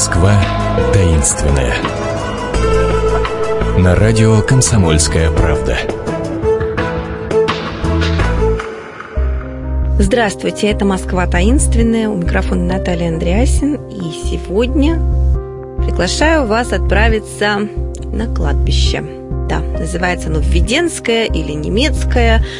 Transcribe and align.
Москва 0.00 0.32
таинственная. 0.94 1.74
На 3.76 3.94
радио 3.94 4.40
«Комсомольская 4.40 5.30
правда». 5.30 5.76
Здравствуйте, 9.98 10.68
это 10.70 10.86
«Москва 10.86 11.26
таинственная». 11.26 12.08
У 12.08 12.16
микрофона 12.16 12.78
Наталья 12.78 13.08
Андреасин. 13.08 13.74
И 13.90 14.00
сегодня 14.24 14.94
приглашаю 15.84 16.46
вас 16.46 16.72
отправиться 16.72 17.68
на 18.10 18.34
кладбище. 18.34 19.04
Да, 19.50 19.58
называется 19.58 20.28
оно 20.28 20.38
Введенское 20.38 21.26
или 21.26 21.52
Немецкое– 21.52 22.42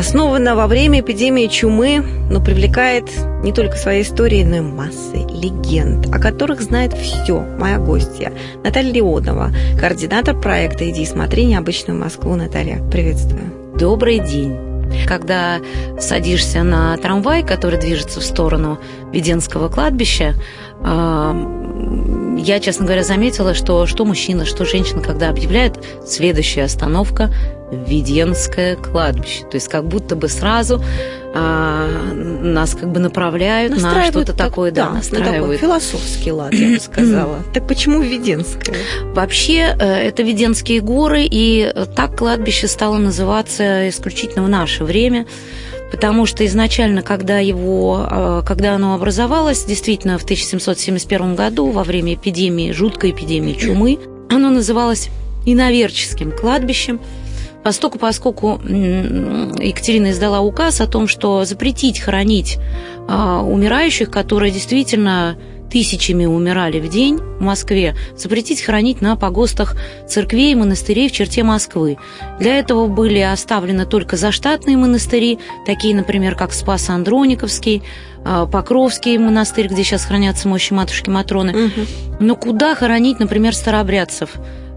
основана 0.00 0.56
во 0.56 0.66
время 0.66 1.00
эпидемии 1.00 1.46
чумы, 1.46 2.02
но 2.30 2.40
привлекает 2.40 3.04
не 3.42 3.52
только 3.52 3.76
своей 3.76 4.02
историей, 4.02 4.44
но 4.44 4.56
и 4.56 4.60
массой 4.60 5.26
легенд, 5.28 6.06
о 6.06 6.18
которых 6.18 6.62
знает 6.62 6.94
все 6.94 7.40
моя 7.40 7.78
гостья 7.78 8.32
Наталья 8.64 8.92
Леонова, 8.94 9.50
координатор 9.78 10.40
проекта 10.40 10.88
«Иди 10.88 11.04
смотри 11.04 11.44
необычную 11.44 12.00
Москву». 12.00 12.34
Наталья, 12.34 12.82
приветствую. 12.90 13.76
Добрый 13.78 14.20
день. 14.20 14.56
Когда 15.06 15.58
садишься 16.00 16.62
на 16.62 16.96
трамвай, 16.96 17.44
который 17.44 17.78
движется 17.78 18.20
в 18.20 18.24
сторону 18.24 18.80
Веденского 19.12 19.68
кладбища, 19.68 20.34
а, 20.82 21.36
я, 22.38 22.58
честно 22.58 22.86
говоря, 22.86 23.04
заметила, 23.04 23.52
что 23.52 23.84
что 23.84 24.06
мужчина, 24.06 24.46
что 24.46 24.64
женщина, 24.64 25.02
когда 25.02 25.28
объявляют 25.28 25.84
следующая 26.06 26.64
остановка 26.64 27.30
Веденское 27.70 28.76
кладбище. 28.76 29.44
То 29.44 29.56
есть 29.56 29.68
как 29.68 29.86
будто 29.86 30.16
бы 30.16 30.28
сразу 30.28 30.82
а, 31.32 31.86
нас 32.12 32.74
как 32.74 32.90
бы 32.90 32.98
направляют 32.98 33.80
на 33.80 34.04
что-то 34.04 34.32
так, 34.32 34.48
такое, 34.48 34.72
да, 34.72 34.86
да 34.86 34.94
настраивают. 34.94 35.40
такой 35.40 35.56
философский 35.58 36.32
лад, 36.32 36.52
я 36.52 36.74
бы 36.74 36.80
сказала. 36.80 37.38
так 37.54 37.68
почему 37.68 38.00
Веденское? 38.00 38.76
Вообще, 39.14 39.76
э, 39.78 40.08
это 40.08 40.24
Веденские 40.24 40.80
горы, 40.80 41.28
и 41.30 41.72
так 41.94 42.16
кладбище 42.16 42.66
стало 42.66 42.98
называться 42.98 43.88
исключительно 43.88 44.44
в 44.44 44.48
наше 44.48 44.84
время 44.84 45.26
потому 45.90 46.24
что 46.24 46.46
изначально, 46.46 47.02
когда, 47.02 47.38
его, 47.38 48.06
а, 48.08 48.42
когда 48.42 48.74
оно 48.76 48.94
образовалось, 48.94 49.64
действительно, 49.64 50.18
в 50.18 50.22
1771 50.22 51.34
году, 51.34 51.70
во 51.70 51.82
время 51.82 52.14
эпидемии, 52.14 52.70
жуткой 52.70 53.10
эпидемии 53.10 53.54
чумы, 53.54 53.98
оно 54.28 54.50
называлось 54.50 55.08
иноверческим 55.46 56.30
кладбищем, 56.30 57.00
поскольку, 57.62 57.98
поскольку 57.98 58.60
Екатерина 58.64 60.10
издала 60.10 60.40
указ 60.40 60.80
о 60.80 60.86
том, 60.86 61.08
что 61.08 61.44
запретить 61.44 62.00
хоронить 62.00 62.58
а, 63.08 63.42
умирающих, 63.42 64.10
которые 64.10 64.50
действительно 64.52 65.36
тысячами 65.70 66.26
умирали 66.26 66.80
в 66.80 66.88
день 66.88 67.16
в 67.16 67.40
Москве, 67.40 67.94
запретить 68.16 68.60
хранить 68.60 69.00
на 69.00 69.16
погостах 69.16 69.76
церквей 70.06 70.52
и 70.52 70.54
монастырей 70.54 71.08
в 71.08 71.12
черте 71.12 71.44
Москвы. 71.44 71.96
Для 72.38 72.58
этого 72.58 72.88
были 72.88 73.20
оставлены 73.20 73.86
только 73.86 74.16
заштатные 74.16 74.76
монастыри, 74.76 75.38
такие, 75.66 75.94
например, 75.94 76.34
как 76.34 76.52
Спас-Андрониковский, 76.52 77.82
а, 78.24 78.46
Покровский 78.46 79.16
монастырь, 79.16 79.68
где 79.68 79.84
сейчас 79.84 80.04
хранятся 80.04 80.48
мощи 80.48 80.72
матушки 80.72 81.08
Матроны. 81.08 81.66
Угу. 81.66 81.80
Но 82.20 82.34
куда 82.36 82.74
хоронить, 82.74 83.20
например, 83.20 83.54
старообрядцев? 83.54 84.30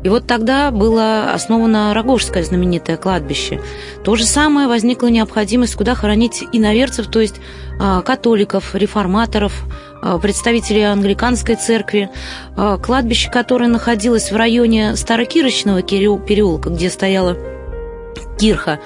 И 0.04 0.10
вот 0.10 0.28
тогда 0.28 0.70
было 0.72 1.32
основано 1.34 1.94
Рогожское 1.94 2.44
знаменитое 2.44 2.98
кладбище. 2.98 3.62
То 4.04 4.16
же 4.16 4.26
самое 4.26 4.68
возникла 4.68 5.08
необходимость, 5.08 5.76
куда 5.76 5.96
хоронить 5.96 6.44
иноверцев, 6.52 7.08
то 7.08 7.22
есть 7.22 7.36
а, 7.80 8.02
католиков, 8.02 8.76
реформаторов, 8.76 9.64
а, 10.02 10.20
представителей 10.20 10.84
англиканской 10.84 11.56
церкви. 11.56 12.10
А, 12.58 12.78
кладбище, 12.78 13.32
которое 13.32 13.68
находилось 13.68 14.32
в 14.32 14.36
районе 14.36 14.96
Старокирочного 14.98 15.82
переулка, 15.82 16.70
где 16.70 16.90
стояла 16.90 17.38
кирха, 18.38 18.80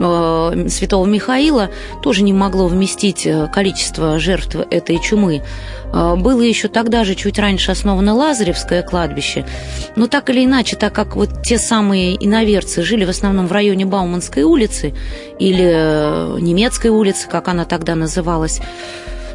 святого 0.00 1.04
Михаила 1.04 1.70
тоже 2.02 2.22
не 2.22 2.32
могло 2.32 2.66
вместить 2.68 3.26
э, 3.26 3.48
количество 3.52 4.18
жертв 4.18 4.56
этой 4.70 4.98
чумы. 4.98 5.42
Э, 5.92 6.14
было 6.16 6.40
еще 6.40 6.68
тогда 6.68 7.04
же, 7.04 7.14
чуть 7.14 7.38
раньше, 7.38 7.72
основано 7.72 8.14
Лазаревское 8.14 8.82
кладбище. 8.82 9.44
Но 9.96 10.06
так 10.06 10.30
или 10.30 10.44
иначе, 10.44 10.76
так 10.76 10.94
как 10.94 11.16
вот 11.16 11.42
те 11.42 11.58
самые 11.58 12.16
иноверцы 12.16 12.82
жили 12.82 13.04
в 13.04 13.10
основном 13.10 13.46
в 13.46 13.52
районе 13.52 13.84
Бауманской 13.84 14.42
улицы 14.42 14.94
или 15.38 16.40
немецкой 16.40 16.88
улицы, 16.88 17.28
как 17.28 17.48
она 17.48 17.66
тогда 17.66 17.94
называлась, 17.94 18.60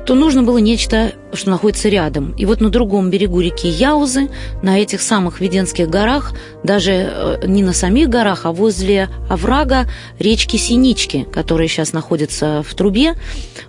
то 0.06 0.14
нужно 0.14 0.44
было 0.44 0.60
нечто, 0.60 1.14
что 1.34 1.50
находится 1.50 1.90
рядом. 1.90 2.34
И 2.38 2.46
вот 2.46 2.62
на 2.62 2.70
другом 2.70 3.10
берегу 3.10 3.42
реки 3.42 3.68
Яузы, 3.68 4.30
на 4.62 4.80
этих 4.80 5.02
самых 5.02 5.42
Веденских 5.42 5.90
горах, 5.90 6.34
даже 6.64 6.92
э, 6.92 7.48
не 7.48 7.64
на 7.64 7.74
самих 7.74 8.10
горах, 8.10 8.46
а 8.46 8.52
возле 8.52 9.10
оврага 9.30 9.90
речки 10.20 10.58
Синички, 10.58 11.28
которая 11.34 11.68
сейчас 11.68 11.92
находится 11.92 12.64
в 12.68 12.74
трубе, 12.76 13.16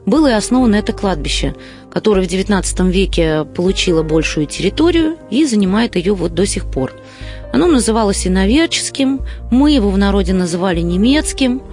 было 0.05 0.29
и 0.29 0.35
основано 0.35 0.77
это 0.77 0.93
кладбище, 0.93 1.55
которое 1.91 2.27
в 2.27 2.31
XIX 2.31 2.91
веке 2.91 3.45
получило 3.45 4.03
большую 4.03 4.47
территорию 4.47 5.17
и 5.31 5.47
занимает 5.47 5.97
ее 5.97 6.15
вот 6.15 6.35
до 6.35 6.45
сих 6.45 6.71
пор. 6.71 6.93
Оно 7.53 7.67
называлось 7.67 8.27
иноверческим, 8.27 9.21
мы 9.51 9.73
его 9.73 9.89
в 9.89 9.97
народе 9.97 10.35
называли 10.35 10.81
немецким– 10.81 11.63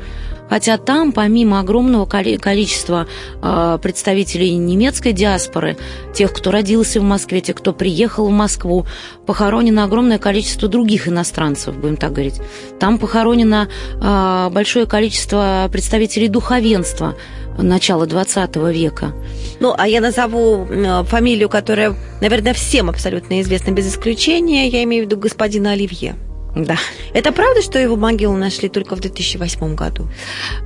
Хотя 0.49 0.77
там, 0.77 1.11
помимо 1.11 1.59
огромного 1.59 2.05
количества 2.05 3.07
а, 3.41 3.77
представителей 3.77 4.55
немецкой 4.55 5.13
диаспоры, 5.13 5.77
тех, 6.13 6.33
кто 6.33 6.51
родился 6.51 6.99
в 6.99 7.03
Москве, 7.03 7.41
тех, 7.41 7.55
кто 7.55 7.73
приехал 7.73 8.27
в 8.27 8.31
Москву, 8.31 8.85
похоронено 9.25 9.83
огромное 9.83 10.19
количество 10.19 10.67
других 10.67 11.07
иностранцев, 11.07 11.75
будем 11.75 11.97
так 11.97 12.13
говорить. 12.13 12.41
Там 12.79 12.97
похоронено 12.97 13.69
а, 14.01 14.49
большое 14.49 14.85
количество 14.85 15.67
представителей 15.71 16.27
духовенства 16.27 17.15
начала 17.57 18.05
XX 18.05 18.73
века. 18.73 19.13
Ну, 19.59 19.73
а 19.77 19.87
я 19.87 20.01
назову 20.01 20.67
фамилию, 21.05 21.49
которая, 21.49 21.95
наверное, 22.21 22.53
всем 22.53 22.89
абсолютно 22.89 23.41
известна 23.41 23.71
без 23.71 23.87
исключения. 23.87 24.67
Я 24.67 24.83
имею 24.83 25.03
в 25.03 25.07
виду 25.07 25.17
господина 25.17 25.71
Оливье. 25.71 26.15
Да. 26.55 26.77
Это 27.13 27.31
правда, 27.31 27.61
что 27.61 27.79
его 27.79 27.95
могилу 27.95 28.37
нашли 28.37 28.69
только 28.69 28.95
в 28.95 28.99
2008 28.99 29.75
году? 29.75 30.07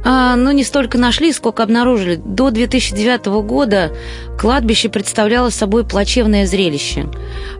А, 0.03 0.35
ну, 0.35 0.51
не 0.51 0.63
столько 0.63 0.97
нашли, 0.97 1.31
сколько 1.31 1.63
обнаружили. 1.63 2.15
До 2.15 2.51
2009 2.51 3.27
года 3.45 3.91
кладбище 4.37 4.89
представляло 4.89 5.49
собой 5.49 5.85
плачевное 5.85 6.45
зрелище. 6.45 7.07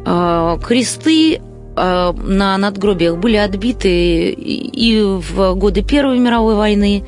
А, 0.05 0.57
кресты 0.59 1.39
а, 1.75 2.11
на 2.13 2.57
надгробиях 2.57 3.17
были 3.17 3.37
отбиты 3.37 4.31
и 4.31 4.99
в 5.01 5.53
годы 5.55 5.81
Первой 5.81 6.19
мировой 6.19 6.55
войны, 6.55 7.05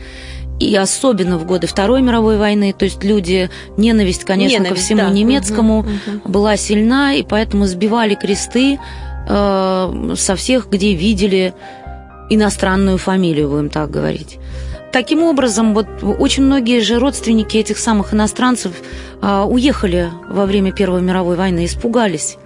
и 0.60 0.76
особенно 0.76 1.38
в 1.38 1.46
годы 1.46 1.68
Второй 1.68 2.02
мировой 2.02 2.38
войны, 2.38 2.74
то 2.78 2.86
есть 2.86 3.04
люди, 3.04 3.50
ненависть, 3.78 4.26
конечно, 4.26 4.58
ненависть, 4.58 4.76
ко 4.76 4.86
всему 4.86 5.02
да. 5.02 5.10
немецкому 5.10 5.80
угу, 5.80 5.90
угу. 5.90 6.30
была 6.30 6.58
сильна, 6.58 7.14
и 7.14 7.24
поэтому 7.24 7.66
сбивали 7.66 8.16
кресты, 8.16 8.78
э, 9.30 10.14
со 10.16 10.36
всех, 10.36 10.70
где 10.70 10.94
видели 10.94 11.54
иностранную 12.30 12.98
фамилию, 12.98 13.50
будем 13.50 13.70
так 13.70 13.90
говорить. 13.90 14.40
Таким 14.92 15.24
образом, 15.24 15.74
вот 15.74 15.88
очень 16.02 16.44
многие 16.44 16.82
же 16.82 16.98
родственники 16.98 17.58
этих 17.58 17.78
самых 17.78 18.14
иностранцев 18.14 18.74
э, 19.22 19.46
уехали 19.48 20.10
во 20.30 20.46
время 20.46 20.72
Первой 20.72 21.02
мировой 21.02 21.36
войны, 21.36 21.66
испугались. 21.66 22.38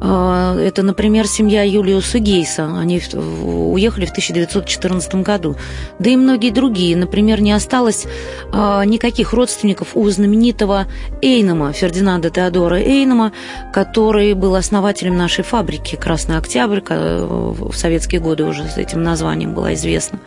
А, 0.00 0.56
это, 0.56 0.82
например, 0.82 1.26
семья 1.26 1.62
Юлиуса 1.62 2.18
Гейса. 2.18 2.66
Они 2.78 3.00
уехали 3.14 4.06
в 4.06 4.10
1914 4.10 5.16
году. 5.16 5.56
Да 5.98 6.10
и 6.10 6.16
многие 6.16 6.50
другие. 6.50 6.96
Например, 6.96 7.40
не 7.40 7.52
осталось 7.52 8.06
а, 8.52 8.84
никаких 8.84 9.32
родственников 9.32 9.96
у 9.96 10.08
знаменитого 10.08 10.86
Эйнома, 11.22 11.72
Фердинанда 11.72 12.30
Теодора 12.30 12.80
Эйнома, 12.80 13.32
который 13.72 14.34
был 14.34 14.54
основателем 14.54 15.16
нашей 15.16 15.44
фабрики 15.44 15.96
«Красный 15.96 16.36
Октябрь», 16.38 16.80
в 16.88 17.72
советские 17.74 18.20
годы 18.20 18.44
уже 18.44 18.64
с 18.64 18.76
этим 18.76 19.02
названием 19.02 19.54
была 19.54 19.74
известна. 19.74 20.18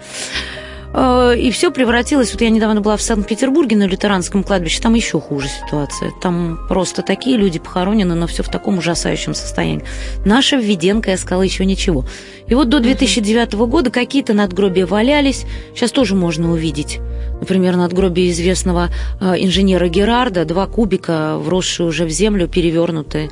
Э, 0.93 1.35
и 1.37 1.51
все 1.51 1.71
превратилось... 1.71 2.31
Вот 2.31 2.41
я 2.41 2.49
недавно 2.49 2.81
была 2.81 2.97
в 2.97 3.01
Санкт-Петербурге 3.01 3.75
на 3.75 3.87
лютеранском 3.87 4.43
кладбище, 4.43 4.81
там 4.81 4.93
еще 4.93 5.19
хуже 5.19 5.47
ситуация. 5.47 6.11
Там 6.21 6.59
просто 6.67 7.01
такие 7.01 7.37
люди 7.37 7.59
похоронены, 7.59 8.15
но 8.15 8.27
все 8.27 8.43
в 8.43 8.49
таком 8.49 8.77
ужасающем 8.77 9.33
состоянии. 9.33 9.83
Наша 10.25 10.57
Введенка, 10.57 11.11
я 11.11 11.17
сказала, 11.17 11.43
еще 11.43 11.65
ничего. 11.65 12.05
И 12.47 12.55
вот 12.55 12.69
до 12.69 12.79
2009 12.79 13.53
года 13.53 13.89
какие-то 13.91 14.33
надгробия 14.33 14.85
валялись. 14.85 15.45
Сейчас 15.75 15.91
тоже 15.91 16.15
можно 16.15 16.51
увидеть. 16.51 16.99
Например, 17.39 17.75
надгробие 17.75 18.31
известного 18.31 18.89
э, 19.19 19.35
инженера 19.39 19.87
Герарда, 19.87 20.45
два 20.45 20.67
кубика, 20.67 21.37
вросшие 21.37 21.87
уже 21.87 22.05
в 22.05 22.09
землю, 22.09 22.47
перевернутые 22.47 23.29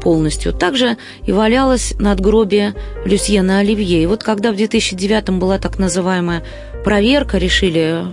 полностью. 0.00 0.52
Также 0.52 0.96
и 1.26 1.32
валялось 1.32 1.94
надгробие 1.98 2.74
Люсьена 3.04 3.60
Оливье. 3.60 4.02
И 4.02 4.06
вот 4.06 4.22
когда 4.22 4.52
в 4.52 4.56
2009 4.56 5.30
была 5.30 5.58
так 5.58 5.78
называемая 5.78 6.42
проверка, 6.84 7.38
решили 7.38 8.04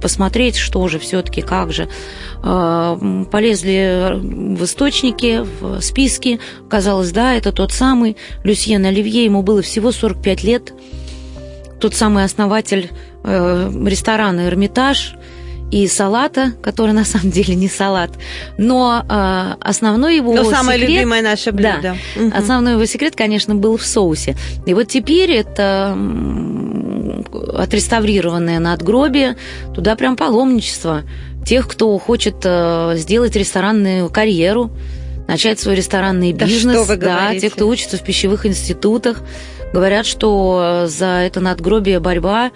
посмотреть, 0.00 0.56
что 0.56 0.86
же 0.88 0.98
все-таки, 0.98 1.42
как 1.42 1.72
же, 1.72 1.88
э, 2.42 3.24
полезли 3.30 4.12
в 4.20 4.64
источники, 4.64 5.44
в 5.60 5.80
списки. 5.80 6.40
Казалось, 6.68 7.12
да, 7.12 7.34
это 7.34 7.52
тот 7.52 7.72
самый 7.72 8.16
Люсьен 8.44 8.84
Оливье, 8.84 9.24
ему 9.24 9.42
было 9.42 9.62
всего 9.62 9.92
45 9.92 10.44
лет. 10.44 10.72
Тот 11.80 11.94
самый 11.94 12.24
основатель 12.24 12.90
э, 13.24 13.70
ресторана 13.86 14.46
«Эрмитаж», 14.46 15.16
и 15.70 15.86
салата, 15.86 16.52
который 16.62 16.92
на 16.92 17.04
самом 17.04 17.30
деле 17.30 17.54
не 17.54 17.68
салат, 17.68 18.10
но 18.58 19.04
э, 19.08 19.54
основной 19.60 20.16
его 20.16 20.34
но 20.34 20.44
самое 20.44 20.78
секрет, 20.78 20.96
любимое 20.96 21.22
наше 21.22 21.52
блюдо. 21.52 21.78
Да, 21.82 21.96
угу. 22.16 22.32
основной 22.36 22.72
его 22.72 22.84
секрет, 22.86 23.14
конечно, 23.16 23.54
был 23.54 23.76
в 23.76 23.84
соусе. 23.84 24.36
И 24.66 24.74
вот 24.74 24.88
теперь 24.88 25.30
это 25.30 25.96
отреставрированное 27.56 28.58
надгробие, 28.58 29.36
туда 29.74 29.94
прям 29.96 30.16
паломничество 30.16 31.02
тех, 31.44 31.68
кто 31.68 31.96
хочет 31.98 32.36
э, 32.44 32.94
сделать 32.96 33.36
ресторанную 33.36 34.10
карьеру, 34.10 34.70
начать 35.30 35.60
свой 35.60 35.74
ресторанный 35.76 36.32
да 36.32 36.46
бизнес, 36.46 36.86
вы 36.86 36.96
да, 36.96 37.34
те, 37.38 37.50
кто 37.50 37.68
учится 37.68 37.96
в 37.96 38.02
пищевых 38.02 38.46
институтах, 38.46 39.22
говорят, 39.72 40.06
что 40.06 40.84
за 40.86 41.06
это 41.06 41.40
надгробие 41.40 42.00
борьба 42.00 42.50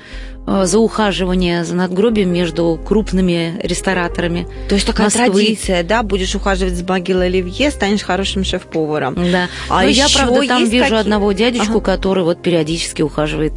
Э, 0.47 0.67
за 0.67 0.79
ухаживание 0.79 1.65
за 1.65 1.75
надгробием 1.75 2.31
между 2.33 2.79
крупными 2.85 3.59
рестораторами. 3.63 4.47
То 4.69 4.75
есть 4.75 4.87
такая 4.87 5.07
Москвы. 5.07 5.25
традиция, 5.25 5.83
да, 5.83 6.03
будешь 6.03 6.35
ухаживать 6.35 6.75
за 6.75 6.85
могилой 6.85 7.27
Оливье, 7.27 7.71
станешь 7.71 8.03
хорошим 8.03 8.45
шеф-поваром. 8.45 9.15
Да. 9.15 9.49
А 9.71 9.83
Но 9.83 9.89
я, 9.89 10.07
правда, 10.15 10.47
там 10.47 10.69
вижу 10.69 10.85
какие... 10.85 11.01
одного 11.01 11.33
дядечку, 11.33 11.79
ага. 11.79 11.81
который 11.81 12.25
вот 12.25 12.43
периодически 12.43 13.01
ухаживает 13.01 13.55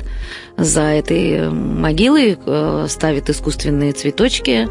за 0.56 0.82
этой 0.82 1.32
э, 1.32 1.50
могилой, 1.50 2.38
э, 2.46 2.86
ставит 2.90 3.30
искусственные 3.30 3.92
цветочки, 3.92 4.70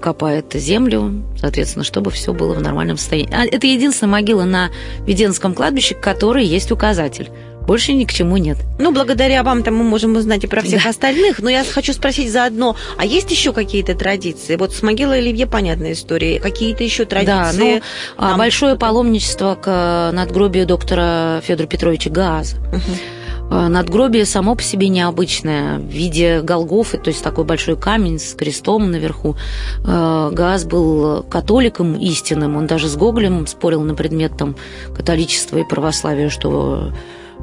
копает 0.00 0.52
землю, 0.52 1.24
соответственно, 1.40 1.84
чтобы 1.84 2.10
все 2.10 2.32
было 2.32 2.54
в 2.54 2.60
нормальном 2.60 2.96
состоянии. 2.96 3.34
А 3.34 3.44
это 3.44 3.66
единственная 3.66 4.12
могила 4.12 4.44
на 4.44 4.70
Веденском 5.06 5.54
кладбище, 5.54 5.94
которой 5.94 6.44
есть 6.44 6.70
указатель 6.70 7.30
больше 7.66 7.92
ни 7.92 8.04
к 8.04 8.12
чему 8.12 8.36
нет. 8.36 8.58
Ну, 8.78 8.92
благодаря 8.92 9.42
вам 9.42 9.62
там 9.62 9.74
мы 9.74 9.84
можем 9.84 10.16
узнать 10.16 10.44
и 10.44 10.46
про 10.46 10.62
всех 10.62 10.84
да. 10.84 10.90
остальных. 10.90 11.40
Но 11.40 11.48
я 11.48 11.64
хочу 11.64 11.92
спросить 11.92 12.30
заодно, 12.30 12.76
а 12.98 13.04
есть 13.04 13.30
еще 13.30 13.52
какие-то 13.52 13.94
традиции? 13.94 14.56
Вот 14.56 14.72
с 14.72 14.82
могилой 14.82 15.18
Оливье 15.18 15.46
понятная 15.46 15.92
история. 15.92 16.40
Какие-то 16.40 16.84
еще 16.84 17.04
традиции? 17.04 17.26
Да, 17.26 17.52
ну, 17.56 17.80
там... 18.18 18.38
большое 18.38 18.76
паломничество 18.76 19.54
к 19.54 20.10
надгробию 20.12 20.66
доктора 20.66 21.40
Федора 21.44 21.66
Петровича 21.66 22.10
Газа. 22.10 22.56
Угу. 22.72 23.23
Надгробие 23.68 24.24
само 24.24 24.54
по 24.54 24.62
себе 24.62 24.88
необычное, 24.88 25.78
в 25.78 25.86
виде 25.86 26.40
Голгофы, 26.42 26.98
то 26.98 27.08
есть 27.08 27.22
такой 27.22 27.44
большой 27.44 27.76
камень 27.76 28.18
с 28.18 28.34
крестом 28.34 28.90
наверху. 28.90 29.36
Э, 29.84 30.30
Газ 30.32 30.64
был 30.64 31.22
католиком 31.22 31.94
истинным, 31.94 32.56
он 32.56 32.66
даже 32.66 32.88
с 32.88 32.96
Гоголем 32.96 33.46
спорил 33.46 33.82
на 33.82 33.94
предмет 33.94 34.36
там, 34.36 34.56
католичества 34.94 35.58
и 35.58 35.64
православия, 35.64 36.28
что 36.28 36.92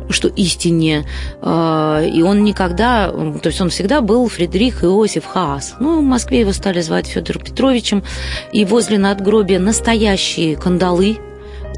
что 0.10 0.28
истине. 0.30 1.06
А, 1.42 2.02
и 2.02 2.22
он 2.22 2.44
никогда, 2.44 3.10
то 3.10 3.48
есть 3.48 3.62
он 3.62 3.70
всегда 3.70 4.02
был 4.02 4.28
Фредерик 4.28 4.84
Иосиф 4.84 5.26
Хаас. 5.26 5.76
Ну, 5.80 6.00
в 6.00 6.04
Москве 6.04 6.42
его 6.42 6.54
стали 6.54 6.82
звать 6.82 7.08
Федором 7.08 7.44
Петровичем. 7.44 8.04
И 8.52 8.66
возле 8.66 8.98
надгробия 8.98 9.60
настоящие 9.60 10.56
кандалы 10.56 11.20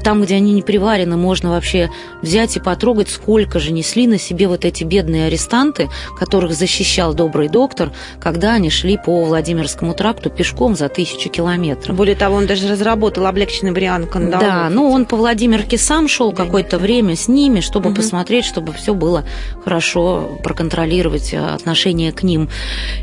там, 0.02 0.22
где 0.22 0.36
они 0.36 0.52
не 0.52 0.62
приварены, 0.62 1.16
можно 1.16 1.50
вообще 1.50 1.90
взять 2.22 2.56
и 2.56 2.60
потрогать, 2.60 3.08
сколько 3.08 3.58
же 3.58 3.72
несли 3.72 4.06
на 4.06 4.18
себе 4.18 4.48
вот 4.48 4.64
эти 4.64 4.84
бедные 4.84 5.26
арестанты, 5.26 5.88
которых 6.18 6.54
защищал 6.54 7.14
добрый 7.14 7.48
доктор, 7.48 7.92
когда 8.20 8.54
они 8.54 8.70
шли 8.70 8.98
по 8.98 9.24
Владимирскому 9.24 9.94
тракту 9.94 10.30
пешком 10.30 10.76
за 10.76 10.88
тысячу 10.88 11.30
километров. 11.30 11.96
Более 11.96 12.16
того, 12.16 12.36
он 12.36 12.46
даже 12.46 12.68
разработал 12.68 13.26
облегченный 13.26 13.72
вариант 13.72 14.10
кандалов. 14.10 14.40
Да, 14.46 14.68
ну 14.70 14.90
он 14.90 15.06
по 15.06 15.16
Владимирке 15.16 15.78
сам 15.78 16.08
шел 16.08 16.32
какое-то 16.32 16.78
время 16.78 17.16
с 17.16 17.28
ними, 17.28 17.60
чтобы 17.60 17.90
угу. 17.90 17.96
посмотреть, 17.96 18.44
чтобы 18.44 18.72
все 18.72 18.94
было 18.94 19.24
хорошо, 19.64 20.38
проконтролировать 20.42 21.34
отношение 21.34 22.12
к 22.12 22.22
ним. 22.22 22.48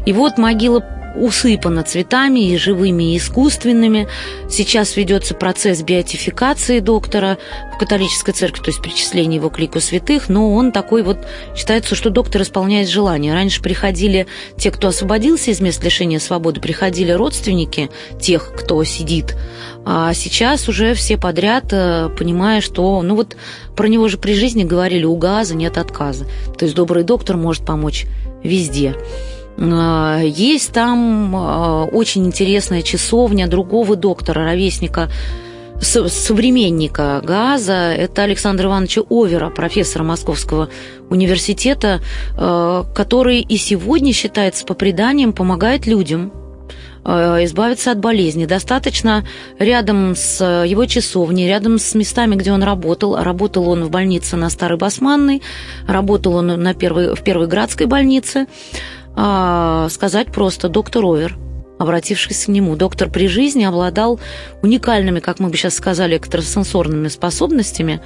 И 0.06 0.14
вот 0.14 0.38
могила 0.38 0.84
усыпана 1.16 1.84
цветами 1.84 2.52
и 2.52 2.58
живыми, 2.58 3.14
и 3.14 3.18
искусственными. 3.18 4.08
Сейчас 4.50 4.96
ведется 4.96 5.34
процесс 5.34 5.82
биотификации 5.82 6.80
доктора 6.80 7.38
в 7.74 7.78
католической 7.78 8.32
церкви, 8.32 8.62
то 8.64 8.70
есть 8.70 8.82
причисление 8.82 9.38
его 9.38 9.50
к 9.50 9.60
лику 9.60 9.80
святых, 9.80 10.30
но 10.30 10.54
он 10.54 10.72
такой 10.72 11.04
вот, 11.04 11.18
считается, 11.56 11.96
что 11.96 12.10
доктор 12.10 12.42
исполняет 12.44 12.90
желание. 12.90 13.34
Раньше 13.34 13.62
приходили 13.62 14.28
те, 14.58 14.72
кто 14.72 14.90
освободился 14.90 15.52
из 15.52 15.62
мест 15.62 15.84
лишения 15.84 16.20
свободы, 16.20 16.62
приходили 16.62 17.12
родственники 17.12 17.90
тех, 18.20 18.54
кто 18.56 18.84
сидит, 18.84 19.36
а 19.84 20.14
сейчас 20.14 20.70
уже 20.70 20.94
все 20.94 21.18
подряд, 21.18 21.66
э, 21.72 22.10
понимая, 22.18 22.62
что, 22.62 23.02
ну 23.02 23.16
вот 23.16 23.36
про 23.76 23.88
него 23.88 24.08
же 24.08 24.18
при 24.18 24.34
жизни 24.34 24.64
говорили, 24.64 25.06
у 25.06 25.16
газа 25.16 25.56
нет 25.56 25.78
отказа. 25.78 26.26
То 26.58 26.66
есть 26.66 26.76
добрый 26.76 27.04
доктор 27.04 27.38
может 27.38 27.66
помочь 27.66 28.06
везде. 28.44 28.96
А, 29.62 30.20
есть 30.24 30.74
там 30.74 31.36
а, 31.36 31.86
очень 31.86 32.26
интересная 32.26 32.82
часовня 32.82 33.48
другого 33.48 33.96
доктора, 33.96 34.44
ровесника 34.44 35.10
современника 35.82 37.22
ГАЗа, 37.24 37.94
это 37.94 38.22
Александра 38.22 38.68
Ивановича 38.68 39.02
Овера, 39.10 39.50
профессора 39.50 40.04
Московского 40.04 40.70
университета, 41.10 42.02
а, 42.38 42.86
который 42.96 43.42
и 43.42 43.58
сегодня 43.58 44.14
считается 44.14 44.66
по 44.66 44.74
преданиям, 44.74 45.34
помогает 45.34 45.86
людям 45.86 46.34
избавиться 47.04 47.90
от 47.90 47.98
болезни. 47.98 48.46
Достаточно 48.46 49.26
рядом 49.58 50.16
с 50.16 50.40
его 50.64 50.86
часовней, 50.86 51.48
рядом 51.48 51.80
с 51.80 51.96
местами, 51.96 52.36
где 52.36 52.54
он 52.54 52.62
работал. 52.62 53.16
Работал 53.16 53.68
он 53.70 53.86
в 53.86 53.90
больнице 53.90 54.36
на 54.36 54.52
Старой 54.52 54.78
Басманной, 54.78 55.42
работал 55.88 56.36
он 56.36 56.46
на 56.62 56.76
первой, 56.76 57.16
в 57.16 57.24
Первой 57.24 57.48
Градской 57.48 57.88
больнице 57.88 58.46
а, 59.16 59.88
сказать 59.90 60.32
просто 60.32 60.70
доктор 60.70 61.06
Овер, 61.06 61.38
обратившись 61.80 62.46
к 62.46 62.48
нему. 62.48 62.76
Доктор 62.76 63.10
при 63.10 63.28
жизни 63.28 63.64
обладал 63.64 64.20
уникальными, 64.62 65.20
как 65.20 65.40
мы 65.40 65.50
бы 65.50 65.58
сейчас 65.58 65.76
сказали, 65.76 66.18
экстрасенсорными 66.18 67.08
способностями. 67.08 68.02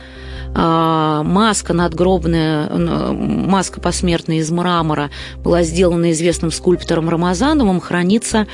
А, 0.53 1.23
маска 1.23 1.73
надгробная, 1.73 2.69
маска 2.69 3.81
посмертная 3.81 4.37
из 4.37 4.49
мрамора 4.51 5.09
была 5.43 5.63
сделана 5.63 6.11
известным 6.11 6.51
скульптором 6.51 7.09
Рамазановым, 7.09 7.81
хранится 7.81 8.47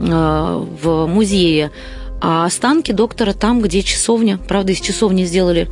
а, 0.00 0.58
в 0.58 1.06
музее. 1.06 1.70
А 2.20 2.44
останки 2.44 2.92
доктора 2.92 3.32
там, 3.32 3.60
где 3.60 3.82
часовня, 3.82 4.38
правда, 4.48 4.72
из 4.72 4.80
часовни 4.80 5.24
сделали 5.24 5.68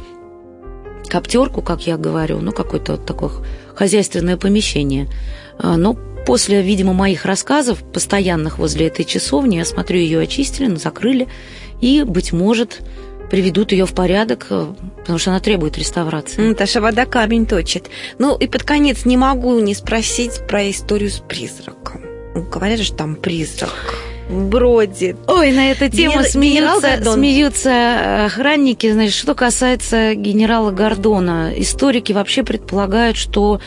коптерку, 1.08 1.62
как 1.62 1.86
я 1.86 1.96
говорю, 1.96 2.40
ну, 2.40 2.52
какое-то 2.52 2.96
такое 2.96 3.30
хозяйственное 3.74 4.36
помещение. 4.36 5.08
А, 5.58 5.76
но 5.76 5.96
После, 6.26 6.62
видимо, 6.62 6.92
моих 6.92 7.24
рассказов, 7.24 7.82
постоянных 7.92 8.58
возле 8.58 8.86
этой 8.86 9.04
часовни, 9.04 9.56
я 9.56 9.64
смотрю, 9.64 9.98
ее 9.98 10.20
очистили, 10.20 10.74
закрыли, 10.76 11.28
и, 11.80 12.02
быть 12.02 12.32
может, 12.32 12.80
приведут 13.30 13.72
ее 13.72 13.86
в 13.86 13.92
порядок, 13.92 14.46
э, 14.50 14.66
потому 14.98 15.18
что 15.18 15.30
она 15.30 15.40
требует 15.40 15.76
реставрации. 15.76 16.40
Наташа, 16.40 16.80
вода 16.80 17.04
камень 17.04 17.46
точит. 17.46 17.90
Ну 18.18 18.36
и 18.36 18.46
под 18.46 18.62
конец 18.62 19.04
не 19.04 19.16
могу 19.16 19.58
не 19.60 19.74
спросить 19.74 20.46
про 20.46 20.70
историю 20.70 21.10
с 21.10 21.18
призраком. 21.18 22.00
Говорят 22.50 22.80
же, 22.80 22.92
там 22.92 23.16
призрак 23.16 23.72
бродит. 24.28 25.16
Ой, 25.26 25.52
на 25.52 25.70
эту 25.70 25.88
тему 25.90 26.14
Генер... 26.14 26.24
смеются, 26.24 27.12
смеются 27.12 27.70
э, 27.70 28.24
охранники. 28.26 28.90
Значит, 28.90 29.14
что 29.14 29.34
касается 29.34 30.14
генерала 30.14 30.70
Гордона, 30.70 31.52
историки 31.56 32.12
вообще 32.12 32.42
предполагают, 32.42 33.16
что 33.16 33.60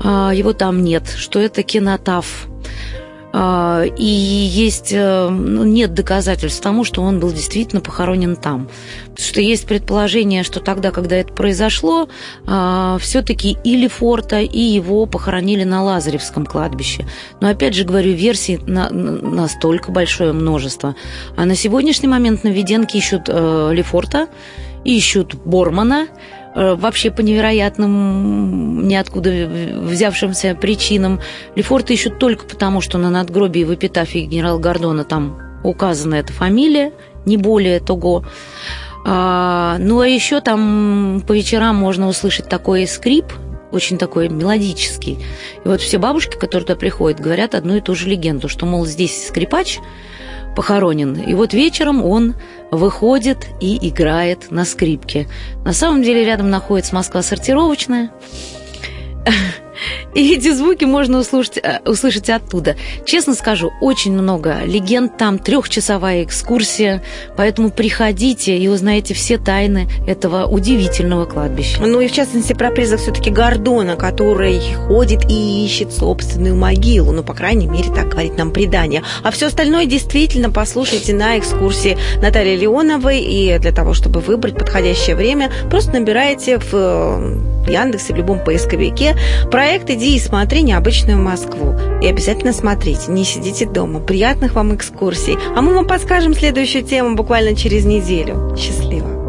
его 0.00 0.52
там 0.52 0.82
нет, 0.82 1.08
что 1.16 1.40
это 1.40 1.62
кинотав. 1.62 2.48
А, 3.36 3.82
и 3.82 4.04
есть, 4.04 4.92
э, 4.92 5.28
ну, 5.28 5.64
нет 5.64 5.92
доказательств 5.92 6.62
тому, 6.62 6.84
что 6.84 7.02
он 7.02 7.18
был 7.18 7.32
действительно 7.32 7.80
похоронен 7.80 8.36
там. 8.36 8.68
Потому 9.06 9.26
что 9.28 9.40
есть 9.40 9.66
предположение, 9.66 10.44
что 10.44 10.60
тогда, 10.60 10.92
когда 10.92 11.16
это 11.16 11.32
произошло, 11.32 12.08
а, 12.46 12.96
все-таки 13.00 13.56
и 13.64 13.76
Лефорта, 13.76 14.40
и 14.40 14.60
его 14.60 15.06
похоронили 15.06 15.64
на 15.64 15.82
Лазаревском 15.82 16.46
кладбище. 16.46 17.06
Но 17.40 17.48
опять 17.48 17.74
же 17.74 17.82
говорю, 17.82 18.12
версий 18.12 18.58
на, 18.68 18.88
настолько 18.90 19.90
большое 19.90 20.32
множество. 20.32 20.94
А 21.36 21.44
на 21.44 21.56
сегодняшний 21.56 22.08
момент 22.08 22.44
на 22.44 22.50
Веденке 22.50 22.98
ищут 22.98 23.22
э, 23.26 23.70
Лефорта, 23.72 24.28
ищут 24.84 25.34
Бормана, 25.34 26.06
вообще 26.54 27.10
по 27.10 27.20
невероятным, 27.20 28.86
ниоткуда 28.86 29.30
взявшимся 29.80 30.54
причинам. 30.54 31.20
Лефорта 31.56 31.92
ищут 31.92 32.18
только 32.18 32.46
потому, 32.46 32.80
что 32.80 32.98
на 32.98 33.10
надгробии 33.10 33.64
в 33.64 33.74
эпитафии 33.74 34.20
генерала 34.20 34.58
Гордона 34.58 35.04
там 35.04 35.38
указана 35.64 36.16
эта 36.16 36.32
фамилия, 36.32 36.92
не 37.26 37.36
более 37.36 37.80
того. 37.80 38.24
А, 39.06 39.76
ну 39.78 40.00
а 40.00 40.08
еще 40.08 40.40
там 40.40 41.22
по 41.26 41.32
вечерам 41.32 41.76
можно 41.76 42.08
услышать 42.08 42.48
такой 42.48 42.86
скрип, 42.86 43.26
очень 43.72 43.98
такой 43.98 44.28
мелодический. 44.28 45.18
И 45.64 45.68
вот 45.68 45.80
все 45.80 45.98
бабушки, 45.98 46.36
которые 46.36 46.66
туда 46.66 46.78
приходят, 46.78 47.20
говорят 47.20 47.54
одну 47.54 47.76
и 47.76 47.80
ту 47.80 47.94
же 47.94 48.08
легенду, 48.08 48.48
что, 48.48 48.66
мол, 48.66 48.86
здесь 48.86 49.26
скрипач 49.26 49.80
похоронен, 50.54 51.14
и 51.14 51.34
вот 51.34 51.52
вечером 51.52 52.04
он 52.04 52.34
выходит 52.70 53.46
и 53.60 53.88
играет 53.88 54.50
на 54.50 54.64
скрипке. 54.64 55.28
На 55.64 55.72
самом 55.72 56.02
деле 56.02 56.24
рядом 56.24 56.50
находится 56.50 56.94
Москва 56.94 57.22
сортировочная. 57.22 58.10
И 60.14 60.34
эти 60.34 60.52
звуки 60.52 60.84
можно 60.84 61.18
услышать, 61.18 61.58
э, 61.58 61.80
услышать 61.84 62.30
оттуда. 62.30 62.76
Честно 63.04 63.34
скажу, 63.34 63.72
очень 63.80 64.12
много 64.12 64.60
легенд 64.64 65.16
там, 65.16 65.38
трехчасовая 65.38 66.22
экскурсия, 66.24 67.02
поэтому 67.36 67.70
приходите 67.70 68.56
и 68.56 68.68
узнаете 68.68 69.14
все 69.14 69.38
тайны 69.38 69.88
этого 70.06 70.46
удивительного 70.46 71.26
кладбища. 71.26 71.80
Ну 71.80 72.00
и 72.00 72.08
в 72.08 72.12
частности 72.12 72.52
про 72.52 72.70
призрак 72.70 73.00
все-таки 73.00 73.30
Гордона, 73.30 73.96
который 73.96 74.60
ходит 74.86 75.30
и 75.30 75.64
ищет 75.64 75.92
собственную 75.92 76.54
могилу. 76.54 77.12
Ну, 77.12 77.22
по 77.22 77.34
крайней 77.34 77.66
мере, 77.66 77.90
так 77.92 78.08
говорит 78.08 78.36
нам 78.38 78.50
предание. 78.52 79.02
А 79.22 79.30
все 79.30 79.46
остальное 79.46 79.86
действительно 79.86 80.50
послушайте 80.50 81.14
на 81.14 81.38
экскурсии 81.38 81.98
Натальи 82.22 82.56
Леоновой. 82.56 83.20
И 83.20 83.58
для 83.58 83.72
того, 83.72 83.94
чтобы 83.94 84.20
выбрать 84.20 84.56
подходящее 84.56 85.16
время, 85.16 85.50
просто 85.70 85.92
набираете 85.92 86.58
в 86.58 86.70
э, 86.72 87.70
Яндексе, 87.70 88.12
в 88.12 88.16
любом 88.16 88.42
поисковике 88.44 89.16
проект 89.64 89.88
«Иди 89.88 90.14
и 90.14 90.18
смотри 90.18 90.60
необычную 90.60 91.18
Москву». 91.18 91.74
И 92.02 92.06
обязательно 92.06 92.52
смотрите, 92.52 93.10
не 93.10 93.24
сидите 93.24 93.64
дома. 93.64 93.98
Приятных 93.98 94.56
вам 94.56 94.74
экскурсий. 94.74 95.38
А 95.56 95.62
мы 95.62 95.72
вам 95.72 95.86
подскажем 95.86 96.34
следующую 96.34 96.84
тему 96.84 97.16
буквально 97.16 97.56
через 97.56 97.86
неделю. 97.86 98.54
Счастливо! 98.58 99.23